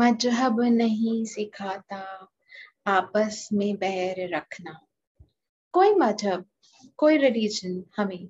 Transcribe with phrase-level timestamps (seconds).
[0.00, 2.28] मज़हब नहीं सिखाता,
[2.86, 4.80] आपस में बैर रखना।
[5.72, 6.44] कोई मज़हब,
[6.96, 8.28] कोई रिलीजन हमें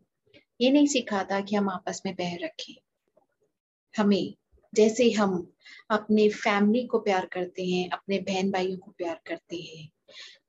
[0.60, 2.74] ये नहीं सिखाता कि हम आपस में बैर रखें।
[3.96, 4.34] हमें,
[4.74, 5.52] जैसे हम
[5.90, 9.90] अपने फैमिली को प्यार करते हैं, अपने बहन भाइयों को प्यार करते हैं,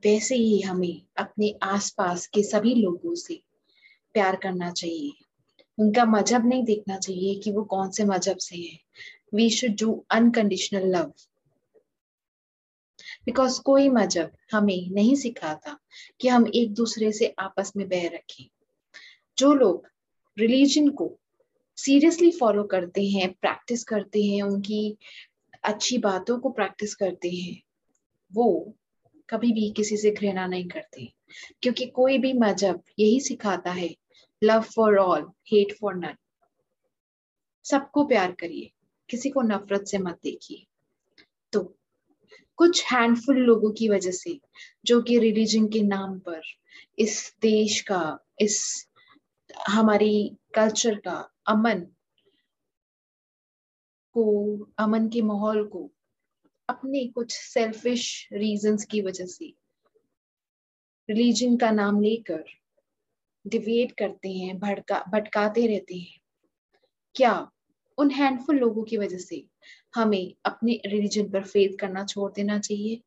[0.05, 3.43] वैसे ही हमें अपने आसपास के सभी लोगों से
[4.13, 5.11] प्यार करना चाहिए।
[5.79, 8.79] उनका मज़हब नहीं देखना चाहिए कि वो कौन से मज़हब से है।
[9.33, 11.13] We should do unconditional love
[13.25, 15.79] because कोई मज़हब हमें नहीं सिखाता
[16.21, 18.49] कि हम एक दूसरे से आपस में बह रखें।
[19.37, 19.87] जो लोग
[20.39, 21.19] रिलीजन को
[21.77, 24.97] सीरियसली फॉलो करते हैं प्रैक्टिस करते हैं, उनकी
[25.63, 27.61] अच्छी बातों को प्रैक्टिस करते हैं,
[28.33, 28.75] वो
[29.29, 31.13] कभी भी किसी से घृणा नहीं करते।
[31.61, 33.95] क्योंकि कोई भी मज़हब यही सिखाता है
[34.43, 36.15] love for all hate for none
[37.63, 38.71] सबको प्यार करिए।
[39.09, 40.67] किसी को नफरत से मत देखिए।
[41.51, 41.75] तो
[42.55, 44.39] कुछ हैंडफुल लोगों की वजह से,
[44.85, 46.41] जो कि रिलीजन के नाम पर,
[46.99, 48.87] इस देश का, इस,
[49.67, 51.79] हमारी कल्चर का अमन,
[54.13, 55.91] को, अमन के माहौल को,
[56.69, 59.53] अपने कुछ सेल्फिश रीजंस की वजह से
[61.09, 62.43] रिलीजन का नाम लेकर
[63.47, 66.21] डिवेट करते हैं, भड़का, भटकाते रहते हैं।
[67.15, 67.51] क्या
[67.99, 69.45] उन हैंडफुल लोगों की वजह से
[69.95, 73.01] हमें अपने रिलीजन पर फेथ करना छोड़ देना चाहिए।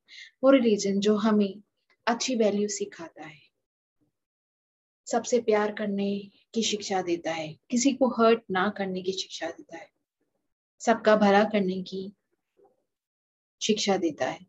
[0.44, 1.62] वो रिलीजन जो हमें
[2.06, 3.42] अच्छी वैल्यू सिखाता है।
[5.06, 9.76] सबसे प्यार करने की शिक्षा देता है। किसी को हर्ट ना करने की शिक्षा देता
[9.76, 9.90] है।
[10.80, 12.12] सबका भला करने की
[13.62, 14.46] शिक्षा देता है।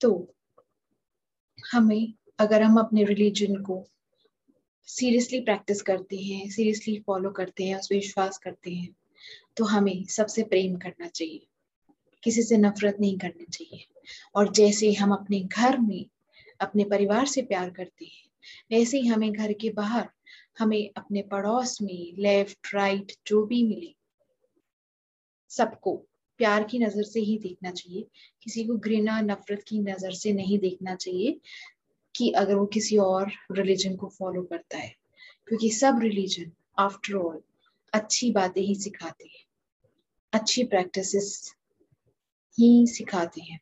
[0.00, 0.34] तो
[1.72, 3.84] हमें अगर हम अपने रिलीजन को
[4.82, 8.96] सीरियसली प्रैक्टिस करते हैं सीरियसली फॉलो करते हैं, उस पर विश्वास करते हैं
[9.56, 11.46] तो हमें सबसे प्रेम करना चाहिए।
[12.22, 13.84] किसी से नफरत नहीं करनी चाहिए।
[14.34, 16.06] और जैसे हम अपने घर में
[16.60, 18.30] अपने परिवार से प्यार करते हैं,
[18.70, 20.08] वैसे ही हमें घर के बाहर
[20.58, 23.94] हमें अपने पड़ोस में लेफ़्ट राइट जो भी मिले,
[25.50, 25.96] सबको
[26.38, 28.06] प्यार की नज़र से ही देखना चाहिए।
[28.42, 31.40] किसी को घृणा, नफरत की नज़र से नहीं देखना चाहिए
[32.16, 34.94] कि अगर वो किसी और रिलीजन को फॉलो करता है।
[35.46, 37.40] क्योंकि सब रिलीजन आफ्टर ऑल
[37.93, 39.45] अच्छी बातें ही सिखाते हैं
[40.39, 41.53] अच्छी प्रैक्टिसेस
[42.59, 43.59] ही सिखाते हैं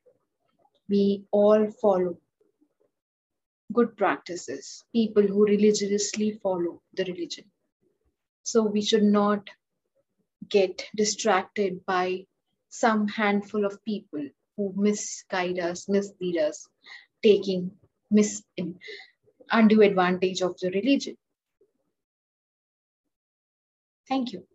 [0.91, 2.17] we all follow
[3.73, 7.45] good practices, people who religiously follow the religion.
[8.43, 9.49] So we should not
[10.49, 12.25] get distracted by
[12.69, 16.67] some handful of people who misguide us, mislead us,
[17.23, 17.71] taking
[18.09, 18.43] mis-
[19.51, 21.17] undue advantage of the religion.
[24.12, 24.51] Thank you.